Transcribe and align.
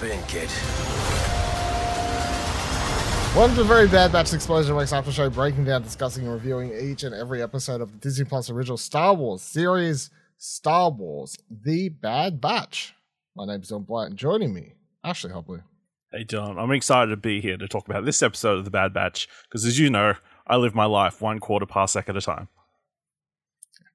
Strap 0.00 0.12
in, 0.12 0.22
kid. 0.28 0.48
Welcome 3.36 3.54
to 3.56 3.62
the 3.62 3.68
very 3.68 3.86
bad 3.86 4.12
batch 4.12 4.32
explosion 4.32 4.74
weeks 4.74 4.94
after 4.94 5.12
show, 5.12 5.28
breaking 5.28 5.66
down, 5.66 5.82
discussing, 5.82 6.24
and 6.24 6.32
reviewing 6.32 6.72
each 6.72 7.02
and 7.02 7.14
every 7.14 7.42
episode 7.42 7.82
of 7.82 7.92
the 7.92 7.98
Disney 7.98 8.24
Plus 8.24 8.48
original 8.48 8.78
Star 8.78 9.12
Wars 9.12 9.42
series, 9.42 10.08
Star 10.38 10.90
Wars: 10.90 11.36
The 11.50 11.90
Bad 11.90 12.40
Batch. 12.40 12.94
My 13.36 13.44
name 13.44 13.60
is 13.60 13.70
Dylan 13.70 13.86
Blight, 13.86 14.08
and 14.08 14.16
joining 14.16 14.54
me, 14.54 14.72
Ashley 15.04 15.32
Hobley. 15.32 15.62
Hey, 16.10 16.24
John. 16.24 16.58
I'm 16.58 16.72
excited 16.72 17.10
to 17.10 17.18
be 17.18 17.42
here 17.42 17.58
to 17.58 17.68
talk 17.68 17.86
about 17.86 18.06
this 18.06 18.22
episode 18.22 18.56
of 18.58 18.64
The 18.64 18.70
Bad 18.70 18.94
Batch 18.94 19.28
because, 19.42 19.66
as 19.66 19.78
you 19.78 19.90
know, 19.90 20.14
I 20.46 20.56
live 20.56 20.74
my 20.74 20.86
life 20.86 21.20
one 21.20 21.40
quarter 21.40 21.66
parsec 21.66 22.08
at 22.08 22.16
a 22.16 22.22
time. 22.22 22.48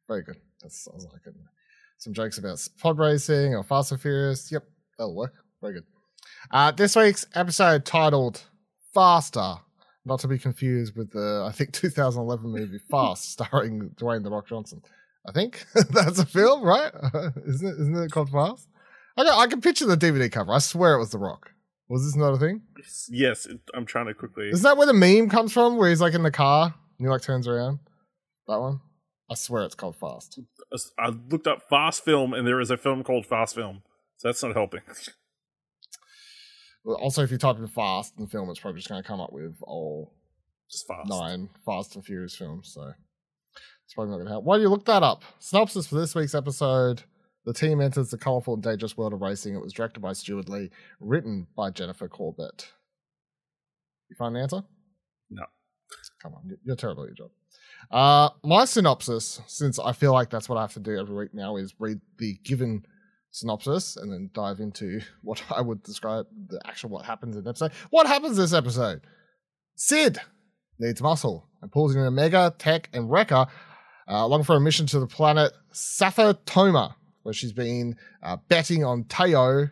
Very 0.07 0.21
good. 0.21 0.37
That 0.61 0.71
sounds 0.71 1.07
like 1.11 1.25
it. 1.25 1.33
Some 1.97 2.13
jokes 2.13 2.37
about 2.37 2.63
pod 2.79 2.99
racing 2.99 3.55
or 3.55 3.63
Fast 3.63 3.91
and 3.91 3.99
Furious. 3.99 4.51
Yep, 4.51 4.65
that'll 4.99 5.15
work. 5.15 5.33
Very 5.61 5.73
good. 5.73 5.85
Uh, 6.51 6.71
this 6.71 6.95
week's 6.95 7.25
episode 7.33 7.85
titled 7.85 8.43
Faster, 8.93 9.55
not 10.05 10.19
to 10.19 10.27
be 10.27 10.37
confused 10.37 10.95
with 10.95 11.11
the, 11.11 11.45
I 11.47 11.51
think, 11.51 11.71
2011 11.73 12.49
movie 12.49 12.79
Fast, 12.89 13.31
starring 13.31 13.89
Dwayne 13.95 14.23
The 14.23 14.31
Rock 14.31 14.47
Johnson. 14.47 14.81
I 15.27 15.31
think 15.31 15.65
that's 15.91 16.19
a 16.19 16.25
film, 16.25 16.63
right? 16.63 16.91
isn't 17.47 17.67
it? 17.67 17.81
Isn't 17.81 17.97
it 17.97 18.11
called 18.11 18.29
Fast? 18.29 18.67
I 19.17 19.23
can, 19.23 19.33
I 19.33 19.47
can 19.47 19.61
picture 19.61 19.85
the 19.85 19.97
DVD 19.97 20.31
cover. 20.31 20.53
I 20.53 20.59
swear 20.59 20.95
it 20.95 20.99
was 20.99 21.11
The 21.11 21.17
Rock. 21.17 21.51
Was 21.87 22.03
this 22.03 22.15
not 22.15 22.33
a 22.33 22.37
thing? 22.37 22.61
Yes, 23.09 23.47
I'm 23.73 23.85
trying 23.85 24.07
to 24.07 24.13
quickly. 24.13 24.49
Is 24.49 24.63
that 24.63 24.75
where 24.75 24.87
the 24.87 24.93
meme 24.93 25.29
comes 25.29 25.53
from? 25.53 25.77
Where 25.77 25.89
he's 25.89 26.01
like 26.01 26.15
in 26.15 26.23
the 26.23 26.31
car 26.31 26.73
and 26.97 27.07
he 27.07 27.09
like 27.09 27.21
turns 27.21 27.47
around? 27.47 27.79
That 28.47 28.59
one? 28.59 28.79
I 29.29 29.35
swear 29.35 29.63
it's 29.63 29.75
called 29.75 29.95
Fast. 29.95 30.39
I 30.99 31.09
looked 31.09 31.47
up 31.47 31.69
Fast 31.69 32.03
Film, 32.03 32.33
and 32.33 32.47
there 32.47 32.59
is 32.59 32.71
a 32.71 32.77
film 32.77 33.03
called 33.03 33.25
Fast 33.25 33.55
Film, 33.55 33.81
so 34.17 34.27
that's 34.27 34.43
not 34.43 34.53
helping. 34.53 34.81
Also, 36.85 37.23
if 37.23 37.31
you 37.31 37.37
type 37.37 37.57
in 37.57 37.67
Fast 37.67 38.13
in 38.17 38.25
the 38.25 38.29
film, 38.29 38.49
it's 38.49 38.59
probably 38.59 38.79
just 38.79 38.89
going 38.89 39.01
to 39.01 39.07
come 39.07 39.19
up 39.19 39.33
with 39.33 39.55
all 39.63 40.13
Just 40.69 40.87
Fast. 40.87 41.09
nine 41.09 41.49
Fast 41.65 41.95
and 41.95 42.05
Furious 42.05 42.35
films. 42.35 42.71
So 42.73 42.91
it's 43.85 43.93
probably 43.93 44.11
not 44.11 44.17
going 44.17 44.27
to 44.27 44.31
help. 44.33 44.45
Why 44.45 44.57
do 44.57 44.63
you 44.63 44.69
look 44.69 44.85
that 44.85 45.03
up? 45.03 45.23
Synopsis 45.39 45.87
for 45.87 45.95
this 45.95 46.13
week's 46.15 46.35
episode. 46.35 47.03
The 47.45 47.53
team 47.53 47.79
enters 47.81 48.09
the 48.09 48.17
colorful 48.17 48.55
and 48.55 48.63
dangerous 48.63 48.97
world 48.97 49.13
of 49.13 49.21
racing. 49.21 49.55
It 49.55 49.61
was 49.61 49.73
directed 49.73 49.99
by 49.99 50.13
Steward 50.13 50.49
Lee, 50.49 50.69
written 50.99 51.47
by 51.55 51.69
Jennifer 51.69 52.07
Corbett. 52.07 52.71
You 54.09 54.15
find 54.15 54.35
the 54.35 54.39
answer? 54.41 54.63
No. 55.29 55.43
Come 56.21 56.33
on, 56.35 56.47
you- 56.49 56.57
you're 56.63 56.75
terrible 56.75 57.03
at 57.03 57.09
your 57.09 57.15
job. 57.27 57.31
Uh, 57.91 58.29
my 58.43 58.65
synopsis, 58.65 59.41
since 59.47 59.77
I 59.77 59.91
feel 59.91 60.11
like 60.13 60.29
that's 60.31 60.49
what 60.49 60.57
I 60.57 60.61
have 60.61 60.73
to 60.73 60.79
do 60.79 60.97
every 60.99 61.15
week 61.15 61.33
now, 61.35 61.55
is 61.57 61.73
read 61.79 61.99
the 62.17 62.33
given 62.43 62.83
synopsis 63.35 63.97
and 63.97 64.11
then 64.11 64.29
dive 64.33 64.59
into 64.59 65.01
what 65.21 65.43
I 65.51 65.61
would 65.61 65.83
describe 65.83 66.25
the 66.47 66.59
actual 66.65 66.89
what 66.89 67.05
happens 67.05 67.35
in 67.35 67.43
the 67.43 67.49
episode. 67.49 67.71
What 67.89 68.07
happens 68.07 68.37
this 68.37 68.53
episode? 68.53 69.01
Sid 69.75 70.19
needs 70.79 71.01
muscle 71.01 71.47
and 71.61 71.71
pulls 71.71 71.95
in 71.95 72.01
Omega, 72.01 72.53
Tech, 72.57 72.89
and 72.93 73.09
Wrecker 73.11 73.47
uh, 74.07 74.13
along 74.13 74.43
for 74.43 74.55
a 74.55 74.59
mission 74.59 74.85
to 74.87 74.99
the 74.99 75.07
planet 75.07 75.51
Saphatoma, 75.73 76.95
where 77.23 77.33
she's 77.33 77.53
been 77.53 77.97
uh, 78.23 78.37
betting 78.49 78.83
on 78.83 79.05
Teo 79.05 79.69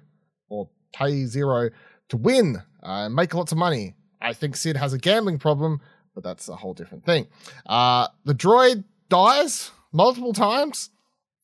or 0.50 0.69
Tay 0.94 1.25
Zero 1.25 1.69
to 2.09 2.17
win 2.17 2.58
uh, 2.84 3.06
and 3.06 3.16
make 3.16 3.34
lots 3.34 3.52
of 3.52 3.58
money. 3.58 3.95
I 4.22 4.34
think 4.34 4.56
Sid 4.56 4.78
has 4.78 4.94
a 4.94 4.97
gambling 4.97 5.39
problem, 5.39 5.81
but 6.16 6.23
that's 6.23 6.50
a 6.50 6.56
whole 6.56 6.73
different 6.73 7.06
thing. 7.06 7.28
Uh, 7.66 8.08
the 8.25 8.34
droid 8.34 8.86
dies 9.09 9.72
multiple 9.91 10.34
times. 10.34 10.89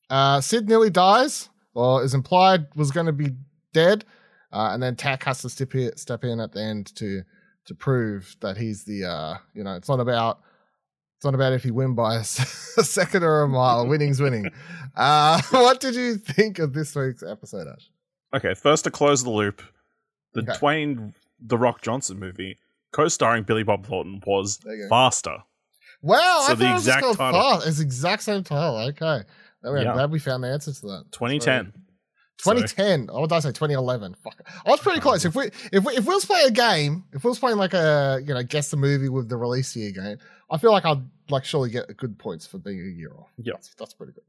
Uh, 0.08 0.40
Sid 0.40 0.68
nearly 0.68 0.90
dies, 0.90 1.49
or 1.74 2.02
is 2.04 2.14
implied 2.14 2.66
was 2.76 2.90
going 2.90 3.06
to 3.06 3.12
be 3.12 3.30
dead, 3.72 4.04
uh, 4.52 4.70
and 4.72 4.82
then 4.82 4.96
Tech 4.96 5.22
has 5.24 5.42
to 5.42 5.48
step 5.50 5.74
in, 5.74 5.96
step 5.96 6.24
in 6.24 6.40
at 6.40 6.52
the 6.52 6.60
end 6.60 6.94
to 6.96 7.22
to 7.66 7.74
prove 7.74 8.36
that 8.40 8.56
he's 8.56 8.84
the 8.84 9.04
uh, 9.04 9.34
you 9.54 9.62
know 9.64 9.74
it's 9.74 9.88
not 9.88 10.00
about 10.00 10.40
it's 11.16 11.24
not 11.24 11.34
about 11.34 11.52
if 11.52 11.64
you 11.64 11.74
win 11.74 11.94
by 11.94 12.16
a, 12.16 12.20
s- 12.20 12.74
a 12.78 12.84
second 12.84 13.22
or 13.22 13.42
a 13.42 13.48
mile. 13.48 13.86
Winning's 13.86 14.20
winning. 14.20 14.50
Uh, 14.96 15.40
what 15.50 15.78
did 15.78 15.94
you 15.94 16.16
think 16.16 16.58
of 16.58 16.72
this 16.72 16.96
week's 16.96 17.22
episode, 17.22 17.68
Ash? 17.68 17.88
Okay, 18.34 18.54
first 18.54 18.82
to 18.84 18.90
close 18.90 19.22
the 19.22 19.30
loop, 19.30 19.62
the 20.34 20.40
Okay. 20.40 20.52
Dwayne 20.54 21.14
The 21.40 21.56
Rock 21.56 21.80
Johnson 21.80 22.18
movie, 22.18 22.58
co-starring 22.92 23.44
Billy 23.44 23.62
Bob 23.62 23.86
Thornton, 23.86 24.20
was 24.26 24.58
There 24.58 24.74
you 24.74 24.82
go. 24.84 24.88
Faster. 24.88 25.36
Wow, 26.02 26.42
So 26.46 26.52
I 26.52 26.54
the 26.56 26.64
thought 26.64 26.70
it 26.70 26.74
was 26.74 26.84
just 26.86 26.98
called 26.98 27.18
title. 27.18 27.40
Fast. 27.40 27.66
It's 27.68 27.76
the 27.78 27.84
exact 27.84 28.22
same 28.24 28.42
title. 28.42 28.78
Okay. 28.88 29.20
I'm 29.64 29.76
Yeah. 29.76 29.92
glad 29.92 30.10
we 30.10 30.18
found 30.18 30.42
the 30.44 30.48
answer 30.48 30.72
to 30.72 30.80
that. 30.86 31.04
2010. 31.12 31.72
2010. 32.38 33.10
Oh, 33.12 33.26
did 33.26 33.32
I 33.34 33.40
say? 33.40 33.48
2011. 33.50 34.14
Fuck. 34.14 34.42
I 34.64 34.70
was 34.70 34.80
pretty 34.80 35.00
close. 35.00 35.24
If 35.26 35.34
we 35.34 35.50
if 35.72 35.84
we 35.84 35.94
if 35.96 36.06
we 36.06 36.14
was 36.14 36.24
playing 36.24 36.48
a 36.48 36.50
game, 36.52 37.04
if 37.12 37.22
we 37.22 37.28
was 37.28 37.38
playing 37.38 37.58
like 37.58 37.74
a 37.74 38.20
you 38.24 38.32
know 38.32 38.42
guess 38.42 38.70
the 38.70 38.78
movie 38.78 39.08
with 39.10 39.28
the 39.28 39.36
release 39.36 39.76
year 39.76 39.92
game, 39.92 40.16
I 40.50 40.56
feel 40.58 40.72
like 40.72 40.86
I'd 40.86 41.02
like 41.28 41.44
surely 41.44 41.68
get 41.70 41.94
good 41.98 42.18
points 42.18 42.46
for 42.46 42.56
being 42.58 42.80
a 42.80 42.98
year 42.98 43.12
off. 43.18 43.28
Yeah. 43.36 43.52
that's, 43.54 43.74
that's 43.74 43.92
pretty 43.94 44.12
good. 44.14 44.24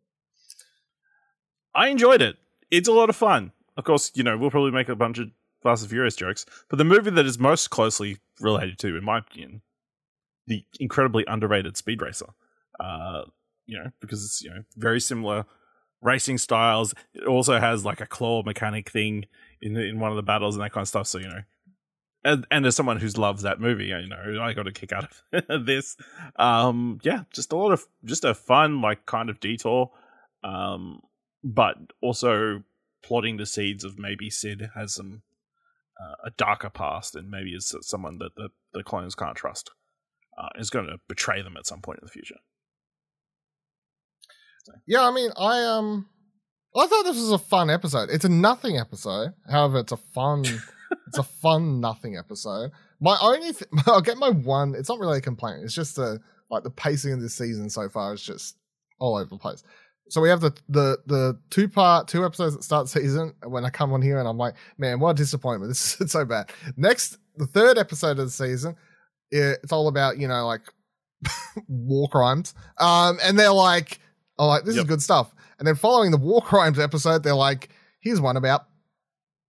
I 1.74 1.88
enjoyed 1.88 2.22
it. 2.22 2.36
It's 2.70 2.88
a 2.90 2.91
lot 2.91 3.09
of 3.09 3.16
fun. 3.16 3.53
Of 3.78 3.86
course, 3.86 4.12
you 4.14 4.24
know, 4.24 4.38
we'll 4.38 4.52
probably 4.52 4.72
make 4.72 4.90
a 4.90 4.96
bunch 4.96 5.18
of 5.20 5.30
Fast 5.64 5.84
and 5.84 5.90
Furious 5.90 6.16
jokes, 6.16 6.46
but 6.70 6.78
the 6.78 6.84
movie 6.84 7.12
that 7.12 7.25
is 7.25 7.40
most 7.40 7.70
closely 7.70 8.18
related 8.41 8.78
to, 8.80 8.97
in 8.97 9.03
my 9.06 9.20
opinion, 9.20 9.62
the 10.47 10.66
incredibly 10.80 11.24
underrated 11.28 11.78
Speed 11.78 12.02
Racer. 12.02 12.28
Uh, 12.80 13.24
you 13.72 13.80
know, 13.80 13.90
because 14.02 14.24
it's, 14.26 14.44
you 14.44 14.50
know, 14.50 14.64
very 14.76 15.00
similar 15.00 15.46
racing 16.02 16.38
styles. 16.38 16.94
It 17.14 17.26
also 17.26 17.58
has 17.58 17.86
like 17.86 18.02
a 18.02 18.06
claw 18.06 18.44
mechanic 18.44 18.92
thing 18.92 19.26
in 19.62 19.74
the, 19.74 19.82
in 19.82 19.98
one 19.98 20.12
of 20.12 20.18
the 20.18 20.24
battles 20.24 20.56
and 20.56 20.64
that 20.64 20.74
kind 20.74 20.84
of 20.84 20.90
stuff. 20.90 21.08
So, 21.08 21.20
you 21.20 21.30
know, 21.30 21.42
and, 22.26 22.46
and 22.52 22.66
as 22.66 22.76
someone 22.76 23.00
who's 23.00 23.18
loves 23.18 23.44
that 23.44 23.62
movie, 23.62 23.86
you 23.86 24.08
know, 24.08 24.42
I 24.42 24.52
got 24.52 24.68
a 24.68 24.74
kick 24.74 24.92
out 24.92 25.08
of 25.32 25.66
this. 25.66 25.96
Um, 26.36 27.00
yeah, 27.02 27.24
just 27.32 27.54
a 27.54 27.56
lot 27.56 27.72
of, 27.72 27.86
just 28.04 28.26
a 28.26 28.34
fun, 28.34 28.82
like, 28.82 29.06
kind 29.06 29.30
of 29.30 29.40
detour. 29.40 29.92
Um, 30.44 31.00
but 31.42 31.78
also 32.02 32.64
plotting 33.02 33.38
the 33.38 33.46
seeds 33.46 33.86
of 33.86 33.98
maybe 33.98 34.30
Sid 34.30 34.72
has 34.76 34.94
some 34.94 35.22
uh, 35.98 36.16
a 36.26 36.32
darker 36.32 36.70
past 36.70 37.16
and 37.16 37.30
maybe 37.30 37.52
is 37.52 37.74
someone 37.82 38.18
that 38.18 38.36
the, 38.36 38.50
the 38.74 38.84
clones 38.84 39.16
can't 39.16 39.38
trust. 39.38 39.72
Uh, 40.38 40.50
is 40.58 40.70
going 40.70 40.88
to 40.88 40.98
betray 41.08 41.42
them 41.42 41.56
at 41.58 41.68
some 41.68 41.82
point 41.82 42.00
in 42.02 42.06
the 42.06 42.12
future. 42.12 42.38
Yeah, 44.88 45.07
I 45.07 45.11
mean, 45.11 45.29
I 45.38 45.63
um, 45.63 46.07
I 46.75 46.88
thought 46.88 47.03
this 47.03 47.17
was 47.17 47.31
a 47.31 47.38
fun 47.38 47.69
episode. 47.69 48.09
It's 48.09 48.25
a 48.25 48.29
nothing 48.29 48.77
episode. 48.77 49.33
However, 49.49 49.79
it's 49.79 49.91
a 49.91 49.97
fun, 49.97 50.44
it's 51.07 51.17
a 51.17 51.23
fun 51.23 51.79
nothing 51.79 52.17
episode. 52.17 52.72
My 52.99 53.17
only, 53.22 53.53
th- 53.53 53.69
I'll 53.88 54.01
get 54.01 54.17
my 54.17 54.29
one. 54.29 54.75
It's 54.75 54.89
not 54.89 54.99
really 54.99 55.17
a 55.17 55.22
complaint. 55.22 55.63
It's 55.63 55.73
just 55.75 55.97
a 55.97 56.19
like 56.49 56.63
the 56.63 56.69
pacing 56.69 57.13
of 57.13 57.22
this 57.22 57.35
season 57.35 57.69
so 57.69 57.89
far 57.89 58.13
is 58.13 58.22
just 58.22 58.57
all 58.99 59.16
over 59.16 59.29
the 59.29 59.38
place. 59.38 59.63
So 60.09 60.19
we 60.19 60.29
have 60.29 60.41
the 60.41 60.53
the 60.67 60.97
the 61.05 61.39
two 61.49 61.69
part 61.69 62.07
two 62.07 62.25
episodes 62.25 62.55
that 62.55 62.63
start 62.63 62.89
season. 62.89 63.33
When 63.45 63.66
I 63.66 63.69
come 63.69 63.93
on 63.93 64.01
here 64.01 64.19
and 64.19 64.28
I'm 64.28 64.38
like, 64.38 64.55
man, 64.78 64.99
what 64.99 65.11
a 65.11 65.13
disappointment! 65.13 65.69
This 65.69 65.99
is 65.99 66.11
so 66.11 66.25
bad. 66.25 66.51
Next, 66.75 67.17
the 67.38 67.47
third 67.47 67.78
episode 67.78 68.19
of 68.19 68.25
the 68.25 68.29
season, 68.29 68.75
it's 69.31 69.72
all 69.72 69.88
about 69.88 70.17
you 70.17 70.28
know 70.28 70.45
like 70.45 70.61
war 71.67 72.09
crimes. 72.09 72.53
Um, 72.78 73.19
and 73.23 73.38
they're 73.39 73.53
like, 73.53 73.99
oh, 74.41 74.47
like 74.47 74.63
this 74.66 74.75
is 74.75 74.84
good 74.84 75.02
stuff. 75.02 75.34
And 75.59 75.68
then 75.68 75.75
following 75.75 76.09
the 76.09 76.18
war 76.18 76.41
crimes 76.41 76.79
episode, 76.79 77.24
they're 77.24 77.35
like, 77.35 77.69
here's 78.02 78.19
one 78.19 78.38
about 78.38 78.66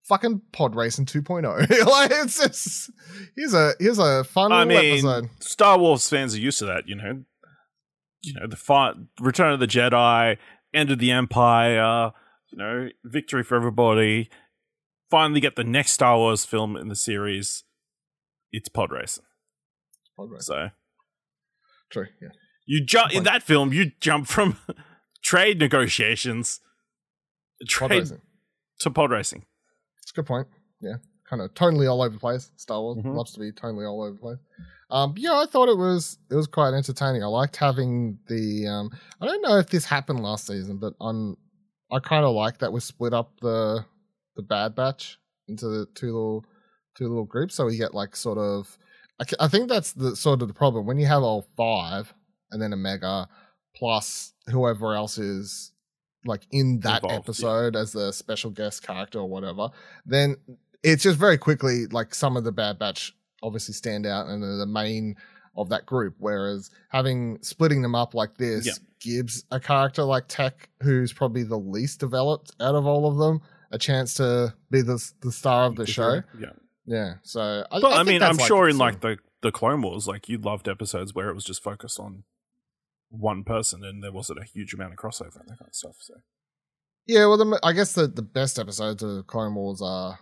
fucking 0.05 0.43
pod 0.53 0.77
racing 0.77 1.07
2.0. 1.07 1.45
like 1.87 2.11
it's 2.11 2.39
just 2.39 2.91
here's 3.35 3.55
a 3.55 3.73
here's 3.81 3.99
a 3.99 4.23
fun 4.25 4.53
I 4.53 4.65
mean, 4.65 4.93
episode. 4.93 5.31
Star 5.41 5.79
Wars 5.79 6.09
fans 6.09 6.35
are 6.35 6.41
used 6.41 6.59
to 6.59 6.67
that, 6.67 6.87
you 6.87 6.95
know. 6.95 7.25
You 8.21 8.35
know, 8.35 8.47
the 8.47 8.55
fight, 8.55 8.95
Return 9.19 9.53
of 9.53 9.59
the 9.59 9.67
Jedi, 9.67 10.37
End 10.73 10.93
of 10.93 11.01
the 11.01 11.11
Empire, 11.11 12.13
you 12.53 12.59
know, 12.59 12.89
victory 13.05 13.43
for 13.43 13.57
everybody. 13.57 14.31
Finally, 15.11 15.41
get 15.41 15.57
the 15.57 15.65
next 15.65 15.93
Star 15.93 16.17
Wars 16.19 16.45
film 16.45 16.77
in 16.77 16.87
the 16.87 16.95
series. 16.95 17.65
It's 18.53 18.69
pod 18.69 18.93
racing. 18.93 19.25
Pod 20.17 20.31
racing. 20.31 20.43
So 20.43 20.69
True, 21.91 22.07
yeah. 22.21 22.29
You 22.67 22.85
jump 22.85 23.13
in 23.15 23.25
that 23.25 23.43
film. 23.43 23.73
You 23.73 23.93
jump 24.01 24.27
from 24.27 24.57
trade 25.23 25.59
negotiations, 25.59 26.61
Pod 27.61 27.69
trade 27.69 27.91
racing. 28.01 28.21
to 28.81 28.91
pod 28.91 29.11
racing. 29.11 29.45
It's 30.03 30.11
a 30.11 30.15
good 30.15 30.27
point. 30.27 30.49
Yeah. 30.81 30.97
Kind 31.29 31.41
of 31.43 31.55
totally 31.55 31.87
all 31.87 32.03
over 32.03 32.13
the 32.15 32.21
place. 32.21 32.51
Star 32.57 32.81
Wars 32.81 32.99
Mhm. 32.99 33.15
loves 33.17 33.33
to 33.33 33.41
be 33.41 33.53
totally 33.53 33.85
all 33.87 34.03
over 34.03 34.13
the 34.13 34.19
place. 34.21 34.39
Um, 34.91 35.15
yeah, 35.17 35.33
I 35.35 35.47
thought 35.47 35.69
it 35.71 35.79
was 35.79 36.19
it 36.31 36.35
was 36.35 36.47
quite 36.47 36.75
entertaining. 36.75 37.23
I 37.23 37.27
liked 37.27 37.57
having 37.57 38.19
the 38.29 38.67
um, 38.67 38.91
I 39.21 39.27
don't 39.27 39.41
know 39.43 39.57
if 39.59 39.69
this 39.71 39.85
happened 39.87 40.21
last 40.23 40.47
season, 40.47 40.79
but 40.79 40.93
I'm 41.01 41.37
I 41.91 41.99
kind 42.01 42.25
of 42.25 42.35
like 42.35 42.59
that 42.59 42.73
we 42.73 42.81
split 42.81 43.15
up 43.15 43.33
the 43.41 43.85
the 44.37 44.43
Bad 44.43 44.75
Batch 44.75 45.19
into 45.49 45.67
the 45.69 45.87
two 45.95 46.07
little 46.07 46.45
two 46.95 47.09
little 47.09 47.25
groups, 47.25 47.55
so 47.55 47.65
we 47.67 47.77
get 47.79 47.95
like 47.95 48.15
sort 48.17 48.37
of. 48.39 48.77
I, 49.21 49.45
I 49.45 49.49
think 49.49 49.69
that's 49.71 49.93
the 49.93 50.15
sort 50.17 50.43
of 50.43 50.49
the 50.49 50.55
problem 50.55 50.85
when 50.85 50.99
you 50.99 51.07
have 51.07 51.23
all 51.23 51.47
five 51.57 52.13
and 52.53 52.61
then 52.63 52.73
Omega 52.73 53.29
plus 53.75 54.33
whoever 54.49 54.95
else 54.95 55.19
is 55.19 55.73
like 56.25 56.43
in 56.53 56.81
that 56.81 57.03
Involved, 57.03 57.13
yeah. 57.13 57.19
episode 57.19 57.77
as 57.77 57.93
the 57.93 58.13
special 58.13 58.51
guest 58.51 58.87
character 58.87 59.19
or 59.19 59.29
whatever. 59.29 59.71
Then 60.07 60.37
it's 60.85 61.03
just 61.03 61.19
very 61.19 61.39
quickly 61.39 61.87
like 61.87 62.15
some 62.15 62.37
of 62.37 62.45
the 62.45 62.53
Bad 62.53 62.79
Batch 62.79 63.15
obviously 63.43 63.75
stand 63.75 64.07
out 64.07 64.29
and 64.29 64.43
are 64.45 64.57
the 64.57 64.67
main 64.67 65.17
of 65.57 65.69
that 65.71 65.85
group. 65.87 66.15
Whereas 66.19 66.71
having 66.91 67.39
splitting 67.43 67.83
them 67.83 67.95
up 67.95 68.15
like 68.15 68.37
this 68.37 68.67
Yeah. 68.67 68.73
gives 69.01 69.45
a 69.51 69.59
character 69.59 70.05
like 70.05 70.25
Tech, 70.29 70.69
who's 70.83 71.13
probably 71.13 71.43
the 71.43 71.59
least 71.59 71.99
developed 72.01 72.53
out 72.61 72.75
of 72.77 72.87
all 72.87 73.07
of 73.11 73.19
them, 73.19 73.41
a 73.71 73.79
chance 73.79 74.15
to 74.15 74.55
be 74.71 74.81
the 74.83 75.03
the 75.23 75.33
star 75.33 75.65
of 75.65 75.77
the 75.77 75.87
show. 75.87 76.23
Yeah. 76.39 76.51
Yeah, 76.85 77.15
so 77.23 77.65
I, 77.71 77.81
But 77.81 77.93
I, 77.93 77.97
think 77.99 78.09
mean, 78.09 78.23
I'm 78.25 78.39
sure 78.39 78.69
in 78.69 78.77
like 78.77 79.01
the 79.03 79.17
the 79.41 79.53
Clone 79.53 79.83
Wars, 79.83 80.09
like 80.09 80.29
you 80.29 80.37
loved 80.39 80.69
episodes 80.69 81.15
where 81.15 81.29
it 81.29 81.35
was 81.35 81.45
just 81.45 81.63
focused 81.63 81.99
on 82.01 82.25
one 83.13 83.45
person 83.45 83.85
and 83.85 84.03
there 84.03 84.13
wasn't 84.13 84.39
a 84.39 84.45
huge 84.45 84.75
amount 84.75 84.93
of 84.93 84.99
crossover 84.99 85.37
and 85.41 85.49
that 85.49 85.59
kind 85.59 85.69
of 85.69 85.75
stuff. 85.75 85.97
So 86.01 86.15
Yeah, 87.07 87.27
well, 87.27 87.37
the, 87.37 87.61
I 87.63 87.73
guess 87.73 87.93
the, 87.93 88.07
the 88.09 88.23
best 88.23 88.59
episodes 88.59 89.03
of 89.03 89.27
Clone 89.27 89.55
Wars 89.55 89.83
are, 89.83 90.19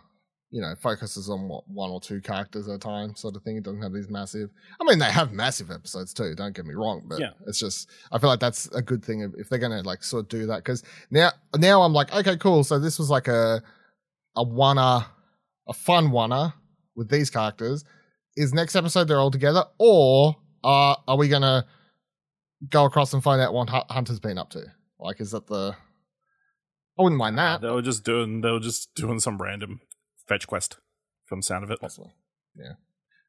you 0.51 0.61
know, 0.61 0.75
focuses 0.83 1.31
on 1.31 1.49
what 1.49 1.63
one 1.69 1.91
or 1.91 2.01
two 2.01 2.21
characters 2.21 2.67
at 2.69 2.75
a 2.75 2.79
time, 2.79 3.15
sort 3.15 3.37
of 3.37 3.43
thing. 3.45 3.57
It 3.57 3.63
doesn't 3.63 3.83
have 3.83 3.93
these 3.93 4.11
massive. 4.11 4.51
I 4.81 4.85
mean, 4.85 4.99
they 4.99 5.11
have 5.13 5.33
massive 5.33 5.71
episodes 5.71 6.13
too. 6.13 6.35
Don't 6.35 6.55
get 6.57 6.67
me 6.67 6.75
wrong, 6.75 7.03
but 7.09 7.21
Yeah. 7.21 7.31
it's 7.47 7.61
just 7.61 7.89
I 8.11 8.19
feel 8.19 8.29
like 8.29 8.41
that's 8.41 8.67
a 8.75 8.83
good 8.83 9.05
thing 9.05 9.21
if, 9.21 9.31
if 9.39 9.49
they're 9.49 9.61
gonna 9.61 9.83
like 9.83 10.03
sort 10.03 10.25
of 10.25 10.29
do 10.29 10.47
that 10.47 10.57
because 10.65 10.83
now 11.13 11.31
now 11.57 11.83
I'm 11.83 11.93
like, 11.93 12.13
okay, 12.13 12.37
cool. 12.37 12.65
So 12.65 12.81
this 12.81 12.99
was 12.99 13.09
like 13.11 13.29
a 13.29 13.63
a 14.37 14.45
oneer, 14.45 15.07
a 15.69 15.73
fun 15.73 16.09
oneer 16.11 16.53
with 16.97 17.09
these 17.09 17.31
characters. 17.31 17.85
Is 18.37 18.53
next 18.55 18.75
episode 18.75 19.05
they're 19.05 19.19
all 19.21 19.31
together, 19.31 19.65
or 19.79 20.35
uh, 20.65 20.95
are 21.07 21.17
we 21.17 21.29
gonna 21.29 21.67
go 22.69 22.85
across 22.85 23.13
and 23.13 23.23
find 23.23 23.41
out 23.41 23.55
what 23.55 23.69
Hunter's 23.91 24.21
been 24.21 24.39
up 24.39 24.51
to? 24.51 24.65
Like, 24.99 25.21
is 25.21 25.31
that 25.31 25.47
the 25.47 25.75
I 26.99 27.03
wouldn't 27.03 27.19
mind 27.19 27.39
that. 27.39 27.63
they 27.63 27.71
were 27.71 27.83
just 27.83 28.05
doing 28.05 28.41
they 28.43 28.51
were 28.51 28.61
just 28.61 28.95
doing 28.95 29.21
some 29.21 29.41
random 29.41 29.81
fetch 30.27 30.47
quest 30.47 30.77
from 31.25 31.41
the 31.41 31.45
sound 31.45 31.65
of 31.65 31.71
it. 31.71 31.81
Possibly. 31.81 32.11
Yeah. 32.57 32.73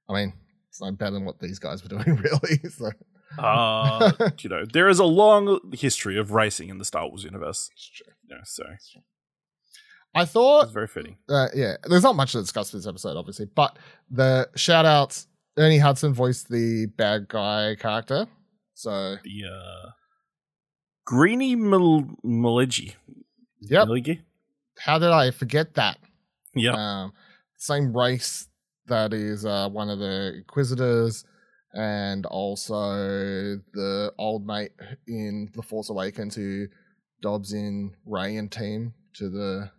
I 0.09 0.13
mean, 0.13 0.33
it's 0.69 0.81
no 0.81 0.91
better 0.91 1.11
than 1.11 1.25
what 1.25 1.39
these 1.39 1.59
guys 1.59 1.81
were 1.83 1.89
doing, 2.03 2.17
really. 2.17 2.57
So 2.69 2.91
Uh, 3.37 4.11
you 4.39 4.49
know, 4.49 4.65
there 4.65 4.89
is 4.89 4.99
a 4.99 5.05
long 5.05 5.59
history 5.73 6.17
of 6.19 6.31
racing 6.31 6.67
in 6.69 6.77
the 6.79 6.85
Star 6.85 7.07
Wars 7.07 7.23
universe. 7.23 7.69
it's 7.73 7.89
true. 7.89 8.13
Know, 8.29 8.37
so 8.43 8.63
I 10.13 10.25
thought 10.25 10.63
it's 10.63 10.73
very 10.73 10.87
fitting. 10.87 11.17
uh, 11.29 11.47
yeah, 11.55 11.75
there's 11.83 12.03
not 12.03 12.15
much 12.17 12.33
to 12.33 12.41
discuss 12.41 12.71
for 12.71 12.77
this 12.77 12.87
episode, 12.87 13.15
obviously, 13.15 13.45
but 13.55 13.77
the 14.09 14.49
shout 14.55 14.85
outs 14.85 15.27
Ernie 15.57 15.77
Hudson 15.77 16.13
voiced 16.13 16.49
the 16.49 16.87
bad 16.97 17.27
guy 17.29 17.75
character. 17.79 18.27
So, 18.81 19.17
The 19.23 19.43
uh, 19.45 19.89
Greeny 21.05 21.55
Mal- 21.55 22.07
Maligi. 22.25 22.95
yep. 23.59 23.87
Maligi? 23.87 24.21
How 24.79 24.97
did 24.97 25.11
I 25.11 25.29
forget 25.29 25.75
that? 25.75 25.99
Yeah. 26.55 26.73
Um, 26.73 27.13
same 27.57 27.95
race 27.95 28.47
that 28.87 29.13
is 29.13 29.45
uh, 29.45 29.69
one 29.69 29.91
of 29.91 29.99
the 29.99 30.33
Inquisitors 30.37 31.23
and 31.75 32.25
also 32.25 33.59
the 33.73 34.11
old 34.17 34.47
mate 34.47 34.71
in 35.07 35.51
The 35.53 35.61
Force 35.61 35.91
Awakens 35.91 36.35
who 36.35 36.65
Dobbs 37.21 37.53
in 37.53 37.91
Rey 38.07 38.35
and 38.35 38.51
team 38.51 38.95
to 39.17 39.29
the 39.29 39.69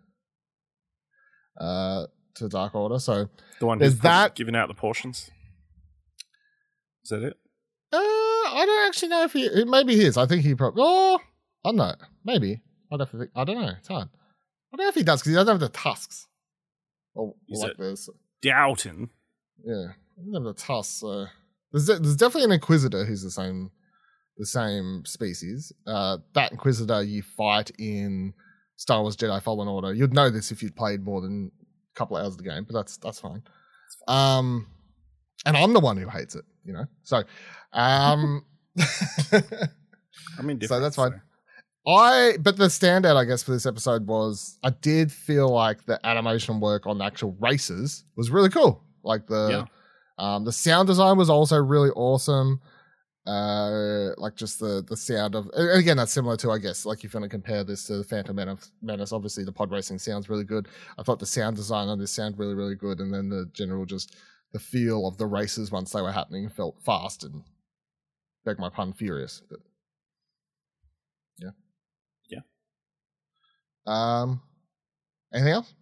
uh 1.59 2.05
to 2.35 2.47
Dark 2.47 2.73
Order. 2.73 2.99
So 2.99 3.27
the 3.59 3.65
one 3.65 3.81
who's 3.81 3.99
that- 3.99 4.33
giving 4.35 4.55
out 4.55 4.69
the 4.69 4.73
portions. 4.73 5.29
Is 7.03 7.09
that 7.09 7.21
it? 7.23 7.37
uh 7.91 8.22
I 8.63 8.65
don't 8.65 8.87
actually 8.87 9.09
know 9.09 9.23
if 9.23 9.33
he 9.33 9.43
it 9.43 9.67
maybe 9.67 9.93
he 9.95 10.05
is. 10.05 10.15
I 10.15 10.25
think 10.25 10.43
he 10.43 10.55
probably 10.55 10.83
oh 10.85 11.19
I 11.65 11.69
don't 11.69 11.75
know. 11.77 11.93
Maybe. 12.23 12.61
I'd 12.91 12.99
have 13.01 13.11
to 13.11 13.17
think 13.17 13.31
I 13.35 13.43
don't 13.43 13.59
know. 13.59 13.73
It's 13.77 13.89
hard. 13.89 14.07
I 14.73 14.77
don't 14.77 14.85
know 14.85 14.89
if 14.89 14.95
he 14.95 15.03
does 15.03 15.19
because 15.19 15.31
he 15.31 15.35
doesn't 15.35 15.51
have 15.51 15.59
the 15.59 15.69
tusks. 15.69 16.27
Or, 17.13 17.33
Is 17.49 17.59
like 17.59 17.77
this. 17.77 18.09
Doubting. 18.41 19.09
Yeah, 19.65 19.87
I 20.17 20.23
don't 20.23 20.33
have 20.33 20.43
the 20.43 20.53
tusks. 20.53 21.01
So 21.01 21.25
there's 21.73 21.87
de- 21.87 21.99
there's 21.99 22.15
definitely 22.15 22.45
an 22.45 22.51
inquisitor 22.53 23.03
who's 23.03 23.21
the 23.21 23.31
same 23.31 23.69
the 24.37 24.45
same 24.45 25.03
species. 25.05 25.73
Uh, 25.85 26.19
that 26.33 26.53
inquisitor 26.53 27.03
you 27.03 27.21
fight 27.21 27.69
in 27.77 28.33
Star 28.77 29.01
Wars 29.01 29.17
Jedi 29.17 29.41
Fallen 29.41 29.67
Order. 29.67 29.93
You'd 29.93 30.13
know 30.13 30.29
this 30.29 30.51
if 30.51 30.63
you'd 30.63 30.75
played 30.75 31.03
more 31.03 31.19
than 31.19 31.51
a 31.93 31.97
couple 31.97 32.15
of 32.15 32.23
hours 32.23 32.35
of 32.35 32.37
the 32.37 32.49
game, 32.49 32.63
but 32.63 32.73
that's 32.73 32.95
that's 32.95 33.19
fine. 33.19 33.43
Um, 34.07 34.67
and 35.45 35.57
I'm 35.57 35.73
the 35.73 35.81
one 35.81 35.97
who 35.97 36.07
hates 36.07 36.35
it, 36.35 36.45
you 36.63 36.71
know. 36.71 36.85
So, 37.03 37.23
um, 37.73 38.45
I 40.37 40.41
mean, 40.41 40.61
So 40.61 40.79
that's 40.79 40.95
fine. 40.95 41.21
I 41.85 42.37
but 42.39 42.57
the 42.57 42.65
standout 42.65 43.17
I 43.17 43.25
guess 43.25 43.43
for 43.43 43.51
this 43.51 43.65
episode 43.65 44.07
was 44.07 44.57
I 44.63 44.69
did 44.69 45.11
feel 45.11 45.49
like 45.49 45.85
the 45.85 45.99
animation 46.05 46.59
work 46.59 46.87
on 46.87 46.97
the 46.97 47.03
actual 47.03 47.35
races 47.41 48.05
was 48.15 48.29
really 48.29 48.49
cool. 48.49 48.83
Like 49.03 49.27
the 49.27 49.67
um 50.17 50.45
the 50.45 50.53
sound 50.53 50.87
design 50.87 51.17
was 51.17 51.29
also 51.29 51.57
really 51.57 51.89
awesome. 51.89 52.61
Uh 53.27 54.11
like 54.17 54.35
just 54.35 54.59
the 54.59 54.83
the 54.87 54.95
sound 54.95 55.35
of 55.35 55.49
and 55.53 55.77
again 55.77 55.97
that's 55.97 56.11
similar 56.13 56.37
to 56.37 56.51
I 56.51 56.57
guess 56.57 56.85
like 56.85 57.03
if 57.03 57.13
you 57.13 57.19
want 57.19 57.29
to 57.29 57.35
compare 57.35 57.65
this 57.65 57.85
to 57.85 57.97
the 57.97 58.03
Phantom 58.03 58.35
Menace, 58.35 58.71
Menace 58.81 59.11
obviously 59.11 59.43
the 59.43 59.51
pod 59.51 59.71
racing 59.71 59.99
sounds 59.99 60.29
really 60.29 60.43
good. 60.45 60.69
I 60.97 61.03
thought 61.03 61.19
the 61.19 61.25
sound 61.25 61.57
design 61.57 61.89
on 61.89 61.99
this 61.99 62.11
sound 62.11 62.39
really 62.39 62.55
really 62.55 62.75
good 62.75 62.99
and 62.99 63.13
then 63.13 63.27
the 63.27 63.49
general 63.53 63.85
just 63.85 64.15
the 64.53 64.59
feel 64.59 65.05
of 65.05 65.17
the 65.17 65.25
races 65.25 65.71
once 65.71 65.91
they 65.91 66.01
were 66.01 66.11
happening 66.11 66.47
felt 66.47 66.81
fast 66.81 67.23
and 67.25 67.43
beg 68.45 68.59
my 68.59 68.69
pun 68.69 68.93
furious 68.93 69.41
but 69.49 69.59
yeah 71.39 71.49
Yeah. 72.29 72.39
um 73.87 74.41
anything 75.33 75.53
else 75.53 75.73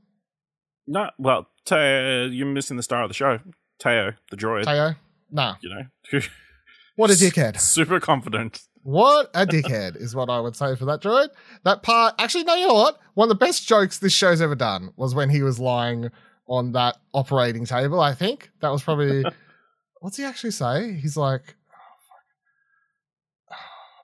No, 0.87 1.09
well, 1.17 1.47
Teo, 1.65 2.25
you're 2.25 2.47
missing 2.47 2.75
the 2.77 2.83
star 2.83 3.03
of 3.03 3.09
the 3.09 3.13
show. 3.13 3.39
Teo, 3.79 4.13
the 4.31 4.37
droid. 4.37 4.65
Teo? 4.65 4.95
nah 5.29 5.55
You 5.61 5.69
know, 5.69 6.19
what 6.95 7.09
a 7.09 7.13
dickhead 7.13 7.59
super 7.59 7.99
confident. 7.99 8.61
what 8.83 9.29
a 9.33 9.45
dickhead 9.55 9.95
is 9.95 10.13
what 10.15 10.29
i 10.29 10.39
would 10.39 10.55
say 10.55 10.75
for 10.75 10.85
that 10.85 11.01
droid 11.01 11.29
that 11.63 11.83
part 11.83 12.13
actually 12.19 12.43
no 12.43 12.55
you 12.55 12.67
know 12.67 12.73
what 12.73 12.99
one 13.13 13.25
of 13.25 13.29
the 13.29 13.45
best 13.45 13.67
jokes 13.67 13.99
this 13.99 14.11
show's 14.13 14.41
ever 14.41 14.55
done 14.55 14.91
was 14.97 15.15
when 15.15 15.29
he 15.29 15.41
was 15.43 15.59
lying 15.59 16.09
on 16.47 16.73
that 16.73 16.97
operating 17.13 17.65
table 17.65 17.99
i 18.01 18.13
think 18.13 18.49
that 18.59 18.69
was 18.69 18.83
probably 18.83 19.23
what's 20.01 20.17
he 20.17 20.23
actually 20.25 20.51
say 20.51 20.93
he's 20.93 21.15
like 21.15 21.55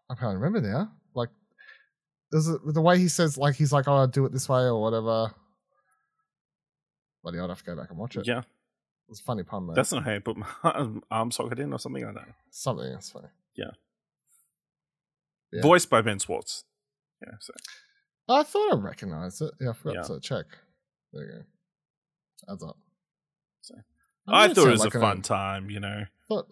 I 0.09 0.15
can't 0.15 0.35
remember 0.39 0.61
now. 0.61 0.91
Like, 1.13 1.29
there's 2.31 2.47
a, 2.47 2.57
the 2.59 2.81
way 2.81 2.97
he 2.97 3.07
says, 3.07 3.37
like, 3.37 3.55
he's 3.55 3.71
like, 3.73 3.87
"Oh, 3.87 3.93
I'll 3.95 4.07
do 4.07 4.25
it 4.25 4.31
this 4.31 4.47
way" 4.49 4.61
or 4.61 4.81
whatever. 4.81 5.31
Bloody, 7.23 7.39
I'd 7.39 7.49
have 7.49 7.59
to 7.59 7.65
go 7.65 7.75
back 7.75 7.89
and 7.89 7.97
watch 7.99 8.15
it. 8.15 8.25
Yeah, 8.27 8.41
It's 9.09 9.19
a 9.19 9.23
funny 9.23 9.43
pun 9.43 9.67
though. 9.67 9.73
that's 9.73 9.91
not 9.91 10.03
how 10.05 10.13
you 10.13 10.19
put 10.21 10.37
my 10.37 10.47
arm 11.11 11.31
socket 11.31 11.59
in 11.59 11.73
or 11.73 11.79
something 11.79 12.05
like 12.05 12.15
that. 12.15 12.27
something. 12.51 12.89
That's 12.91 13.09
funny. 13.09 13.27
Yeah. 13.55 13.71
Voiced 15.61 15.89
by 15.89 16.01
Ben 16.01 16.19
Schwartz. 16.19 16.63
Yeah, 17.25 17.33
so 17.39 17.53
I 18.29 18.43
thought 18.43 18.73
I 18.73 18.75
recognized 18.77 19.41
it. 19.41 19.51
Yeah, 19.59 19.69
I 19.71 19.73
forgot 19.73 19.95
Yeah. 19.95 20.15
to 20.15 20.19
check. 20.19 20.45
There 21.13 21.23
you 21.25 21.31
go. 21.31 22.51
Adds 22.53 22.63
up. 22.63 22.77
So- 23.61 23.75
I 24.27 24.43
I 24.43 24.47
thought 24.53 24.67
it 24.67 24.71
was 24.71 24.81
like 24.83 24.93
a 24.93 24.97
an- 24.97 25.01
fun 25.01 25.21
time. 25.21 25.69
You 25.69 25.79
know, 25.79 26.03
it 26.29 26.45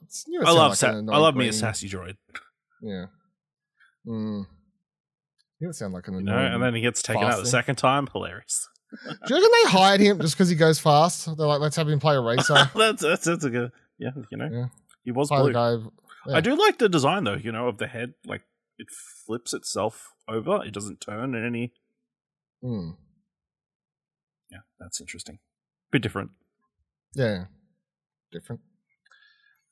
I 0.46 0.52
love 0.52 0.70
like 0.72 0.78
sa- 0.78 0.92
an 0.96 1.10
I 1.10 1.18
love 1.18 1.36
me 1.36 1.50
a 1.50 1.54
sassy 1.54 1.90
droid. 1.90 2.16
Yeah. 2.82 3.08
Mm. 4.08 4.46
You 5.60 5.74
sound 5.74 5.94
like 5.94 6.08
an 6.08 6.16
You 6.16 6.22
know, 6.22 6.38
and 6.38 6.62
then 6.62 6.76
he 6.76 6.82
gets 6.82 7.02
taken 7.02 7.24
out 7.24 7.40
the 7.40 7.46
second 7.46 7.78
time. 7.78 8.08
Hilarious. 8.12 8.68
Do 8.92 9.10
you 9.30 9.36
reckon 9.36 9.50
they 9.64 9.70
hired 9.72 10.00
him 10.00 10.20
just 10.20 10.36
because 10.36 10.50
he 10.50 10.56
goes 10.56 10.80
fast? 10.80 11.26
They're 11.26 11.48
like, 11.48 11.60
let's 11.60 11.76
have 11.76 11.88
him 11.90 12.00
play 12.00 12.16
a 12.16 12.22
racer. 12.22 12.54
that's, 12.76 13.02
that's 13.02 13.26
that's 13.26 13.44
a 13.44 13.50
good. 13.50 13.72
Yeah, 13.98 14.12
you 14.30 14.38
know, 14.38 14.50
Yeah. 14.52 14.66
he 15.04 15.12
was 15.12 15.30
the 15.30 15.36
blue. 15.36 15.54
guy. 15.54 15.76
yeah. 16.28 16.36
I 16.38 16.42
do 16.42 16.56
like 16.56 16.78
the 16.78 16.90
design 16.90 17.24
though. 17.24 17.36
You 17.36 17.52
know, 17.52 17.68
of 17.68 17.78
the 17.78 17.88
head. 17.88 18.14
Like 18.26 18.42
it 18.78 18.88
flips 19.26 19.54
itself 19.54 20.14
over. 20.28 20.62
It 20.66 20.74
doesn't 20.74 21.02
turn 21.02 21.34
in 21.36 21.46
any. 21.46 21.74
Mm. 22.64 22.96
Yeah, 24.52 24.60
that's 24.80 25.00
interesting. 25.02 25.40
Bit 25.92 26.02
different. 26.02 26.32
Yeah. 27.16 27.46
Different. 28.32 28.62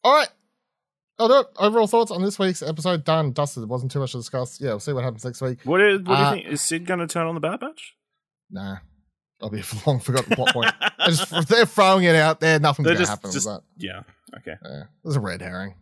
All 0.04 0.14
right. 0.14 0.30
Do 1.20 1.32
it. 1.40 1.48
Overall 1.58 1.88
thoughts 1.88 2.12
on 2.12 2.22
this 2.24 2.40
week's 2.40 2.62
episode 2.62 3.04
done. 3.06 3.32
Dusted. 3.34 3.64
It 3.64 3.70
wasn't 3.70 3.92
too 3.92 4.00
much 4.00 4.12
to 4.14 4.18
discuss. 4.18 4.60
Yeah, 4.60 4.70
we'll 4.70 4.80
see 4.80 4.94
what 4.94 5.04
happens 5.04 5.24
next 5.24 5.42
week. 5.42 5.60
What, 5.64 5.80
is, 5.82 6.02
what 6.02 6.18
Uh, 6.18 6.32
do 6.32 6.38
you 6.38 6.44
think? 6.44 6.54
Is 6.54 6.62
Sid 6.62 6.86
going 6.86 7.00
to 7.00 7.08
turn 7.08 7.28
on 7.28 7.36
the 7.36 7.42
Bad 7.42 7.60
Batch? 7.60 7.96
Nah. 8.50 8.78
I'll 9.42 9.50
be 9.50 9.60
a 9.60 9.64
long 9.88 10.00
forgotten 10.00 10.36
plot 10.36 10.54
point. 10.54 10.74
They're, 10.98 11.08
just, 11.10 11.48
they're 11.50 11.66
throwing 11.66 12.06
it 12.06 12.16
out 12.16 12.40
there. 12.40 12.60
Nothing's 12.60 12.88
going 12.88 12.98
to 12.98 13.06
happen 13.08 13.32
just- 13.32 13.46
with 13.48 13.56
that. 13.58 13.62
Yeah. 13.78 14.02
Okay. 14.38 14.58
Yeah. 14.64 14.84
There's 15.04 15.16
a 15.16 15.20
red 15.20 15.42
herring. 15.42 15.76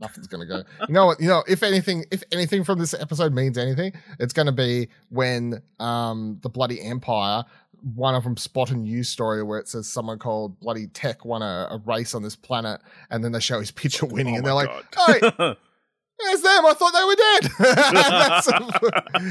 Nothing's 0.00 0.28
going 0.28 0.42
to 0.42 0.46
go. 0.46 0.62
You 0.86 0.94
know 0.94 1.06
what? 1.06 1.20
You 1.20 1.26
know, 1.28 1.42
if 1.48 1.62
anything, 1.64 2.04
if 2.12 2.22
anything 2.30 2.62
from 2.62 2.78
this 2.78 2.94
episode 2.94 3.32
means 3.32 3.58
anything, 3.58 3.92
it's 4.20 4.32
going 4.32 4.46
to 4.46 4.52
be 4.52 4.88
when 5.08 5.60
um 5.80 6.38
the 6.42 6.48
bloody 6.48 6.80
Empire, 6.80 7.44
one 7.82 8.14
of 8.14 8.24
them 8.24 8.36
spot 8.36 8.70
a 8.70 8.74
news 8.74 9.08
story 9.08 9.42
where 9.42 9.58
it 9.58 9.68
says 9.68 9.88
someone 9.88 10.18
called 10.18 10.58
bloody 10.60 10.86
Tech 10.88 11.24
won 11.24 11.40
a, 11.42 11.68
a 11.70 11.78
race 11.86 12.14
on 12.14 12.22
this 12.22 12.36
planet, 12.36 12.80
and 13.10 13.24
then 13.24 13.32
they 13.32 13.40
show 13.40 13.58
his 13.60 13.70
picture 13.70 14.04
oh 14.06 14.10
winning, 14.12 14.34
Oh 14.34 14.38
and 14.38 14.46
they're 14.46 14.54
like, 14.54 14.68
God. 14.90 15.20
"Hey, 15.20 15.56
There's 16.20 16.42
them. 16.42 16.66
I 16.66 16.72
thought 16.74 16.92
they 16.92 17.04
were 17.04 17.14
dead. 17.14 17.50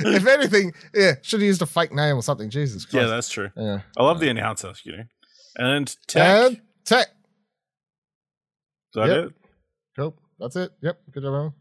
If 0.15 0.25
anything, 0.25 0.71
yeah, 0.93 1.15
should 1.21 1.41
have 1.41 1.45
used 1.47 1.61
a 1.61 1.65
fake 1.65 1.93
name 1.93 2.15
or 2.15 2.23
something. 2.23 2.49
Jesus 2.49 2.85
Christ. 2.85 2.95
yeah, 3.03 3.07
that's 3.07 3.27
true. 3.29 3.49
yeah. 3.57 3.81
I 3.97 4.03
love 4.03 4.19
the 4.21 4.29
announcer. 4.29 4.71
You 4.83 4.95
know, 4.97 5.03
And 5.57 5.93
tech. 6.07 6.47
And 6.51 6.61
tech. 6.85 7.07
Is 7.07 7.13
that 8.95 9.07
Yep. 9.07 9.25
it? 9.25 9.33
Cool. 9.97 10.15
That's 10.39 10.55
it. 10.55 10.71
Yep. 10.81 10.97
Good 11.11 11.23
job, 11.23 11.27
everyone. 11.33 11.53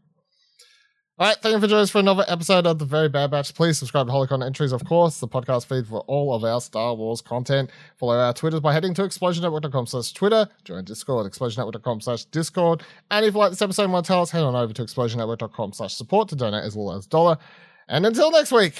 All 1.19 1.25
right. 1.27 1.37
Thank 1.37 1.55
you 1.55 1.61
for 1.61 1.65
joining 1.67 1.81
us 1.81 1.89
for 1.89 1.97
another 1.97 2.23
episode 2.27 2.67
of 2.67 2.77
The 2.77 2.85
Very 2.85 3.09
Bad 3.09 3.31
Batch. 3.31 3.55
Please 3.55 3.79
subscribe 3.79 4.05
to 4.05 4.13
Holocron 4.13 4.45
Entries, 4.45 4.71
of 4.71 4.85
course, 4.85 5.19
the 5.19 5.27
podcast 5.27 5.65
feed 5.65 5.87
for 5.87 6.01
all 6.01 6.31
of 6.35 6.43
our 6.43 6.61
Star 6.61 6.93
Wars 6.93 7.21
content. 7.21 7.71
Follow 7.95 8.19
our 8.19 8.33
Twitters 8.33 8.59
by 8.59 8.71
heading 8.71 8.93
to 8.93 9.01
explosionnetwork.com 9.01 9.87
slash 9.87 10.11
Twitter. 10.13 10.47
Join 10.63 10.83
Discord, 10.83 11.31
explosionnetwork.com 11.31 12.01
slash 12.01 12.25
Discord. 12.25 12.83
And 13.09 13.25
if 13.25 13.33
you 13.33 13.39
like 13.39 13.49
this 13.49 13.63
episode 13.63 13.85
and 13.85 13.93
want 13.93 14.05
to 14.05 14.11
tell 14.11 14.21
us, 14.21 14.29
head 14.29 14.43
on 14.43 14.55
over 14.55 14.71
to 14.73 14.83
explosionnetwork.com 14.83 15.73
slash 15.73 15.95
support 15.95 16.29
to 16.29 16.35
donate 16.35 16.63
as 16.63 16.75
little 16.75 16.93
as 16.95 17.07
dollar. 17.07 17.39
And 17.87 18.05
until 18.05 18.29
next 18.29 18.51
week. 18.51 18.75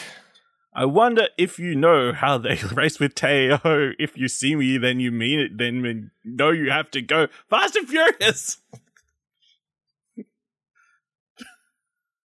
I 0.75 0.85
wonder 0.85 1.29
if 1.39 1.57
you 1.57 1.73
know 1.73 2.13
how 2.13 2.37
they 2.37 2.59
race 2.75 2.99
with 2.99 3.15
Teo. 3.15 3.59
If 3.97 4.15
you 4.15 4.27
see 4.27 4.55
me, 4.55 4.77
then 4.77 4.99
you 4.99 5.11
mean 5.11 5.39
it. 5.39 5.57
Then 5.57 5.83
you 5.83 6.09
know 6.23 6.51
you 6.51 6.69
have 6.69 6.91
to 6.91 7.01
go 7.01 7.29
fast 7.49 7.75
and 7.75 7.89
furious. 7.89 8.59